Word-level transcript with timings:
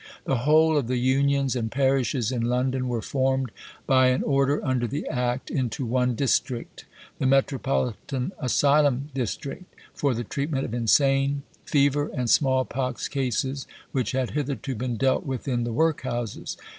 The 0.25 0.37
whole 0.49 0.77
of 0.77 0.87
the 0.87 0.97
unions 0.97 1.55
and 1.55 1.71
parishes 1.71 2.31
in 2.31 2.41
London 2.41 2.87
were 2.87 3.03
formed, 3.03 3.51
by 3.85 4.07
an 4.07 4.23
Order 4.23 4.59
under 4.65 4.87
the 4.87 5.07
Act, 5.07 5.51
into 5.51 5.85
one 5.85 6.15
district, 6.15 6.85
"The 7.19 7.27
Metropolitan 7.27 8.31
Asylum 8.39 9.11
District," 9.13 9.71
for 9.93 10.15
the 10.15 10.23
treatment 10.23 10.65
of 10.65 10.73
insane, 10.73 11.43
fever, 11.65 12.09
and 12.15 12.31
small 12.31 12.65
pox 12.65 13.07
cases, 13.07 13.67
which 13.91 14.13
had 14.13 14.31
hitherto 14.31 14.73
been 14.73 14.97
dealt 14.97 15.23
with 15.23 15.47
in 15.47 15.65
the 15.65 15.71
workhouses. 15.73 16.57